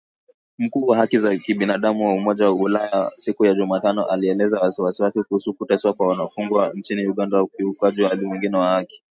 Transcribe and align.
Mkuu 0.59 0.87
wa 0.87 0.97
haki 0.97 1.17
za 1.17 1.39
binadamu 1.57 2.05
wa 2.07 2.13
Umoja 2.13 2.45
wa 2.45 2.51
Ulaya 2.55 3.09
siku 3.09 3.45
ya 3.45 3.53
Jumatano 3.53 4.03
alielezea 4.05 4.59
wasiwasi 4.59 5.03
wake 5.03 5.23
kuhusu 5.23 5.53
kuteswa 5.53 5.93
kwa 5.93 6.07
wafungwa 6.07 6.71
nchini 6.75 7.07
Uganda 7.07 7.37
na 7.37 7.43
ukiukwaji 7.43 8.03
mwingine 8.25 8.57
wa 8.57 8.69
haki 8.69 8.99